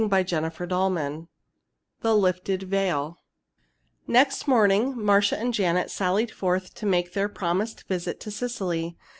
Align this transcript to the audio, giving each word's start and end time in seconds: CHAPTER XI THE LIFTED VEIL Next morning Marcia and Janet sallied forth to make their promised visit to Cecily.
CHAPTER 0.01 0.49
XI 0.67 1.27
THE 2.01 2.15
LIFTED 2.15 2.63
VEIL 2.63 3.19
Next 4.07 4.47
morning 4.47 4.99
Marcia 4.99 5.37
and 5.37 5.53
Janet 5.53 5.91
sallied 5.91 6.31
forth 6.31 6.73
to 6.73 6.87
make 6.87 7.13
their 7.13 7.29
promised 7.29 7.87
visit 7.87 8.19
to 8.21 8.31
Cecily. 8.31 8.97